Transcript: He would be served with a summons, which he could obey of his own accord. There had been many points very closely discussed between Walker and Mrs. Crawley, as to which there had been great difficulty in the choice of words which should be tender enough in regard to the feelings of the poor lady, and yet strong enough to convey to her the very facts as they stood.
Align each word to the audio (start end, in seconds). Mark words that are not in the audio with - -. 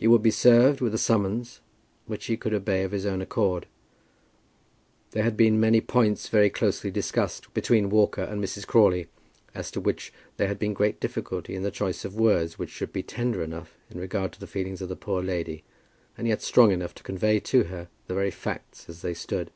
He 0.00 0.08
would 0.08 0.20
be 0.20 0.32
served 0.32 0.80
with 0.80 0.92
a 0.94 0.98
summons, 0.98 1.60
which 2.06 2.26
he 2.26 2.36
could 2.36 2.52
obey 2.52 2.82
of 2.82 2.90
his 2.90 3.06
own 3.06 3.22
accord. 3.22 3.68
There 5.12 5.22
had 5.22 5.36
been 5.36 5.60
many 5.60 5.80
points 5.80 6.26
very 6.28 6.50
closely 6.50 6.90
discussed 6.90 7.54
between 7.54 7.88
Walker 7.88 8.24
and 8.24 8.42
Mrs. 8.42 8.66
Crawley, 8.66 9.06
as 9.54 9.70
to 9.70 9.80
which 9.80 10.12
there 10.38 10.48
had 10.48 10.58
been 10.58 10.74
great 10.74 10.98
difficulty 10.98 11.54
in 11.54 11.62
the 11.62 11.70
choice 11.70 12.04
of 12.04 12.16
words 12.16 12.58
which 12.58 12.70
should 12.70 12.92
be 12.92 13.04
tender 13.04 13.44
enough 13.44 13.76
in 13.88 14.00
regard 14.00 14.32
to 14.32 14.40
the 14.40 14.48
feelings 14.48 14.82
of 14.82 14.88
the 14.88 14.96
poor 14.96 15.22
lady, 15.22 15.62
and 16.18 16.26
yet 16.26 16.42
strong 16.42 16.72
enough 16.72 16.92
to 16.96 17.04
convey 17.04 17.38
to 17.38 17.62
her 17.62 17.88
the 18.08 18.14
very 18.14 18.32
facts 18.32 18.88
as 18.88 19.02
they 19.02 19.14
stood. 19.14 19.52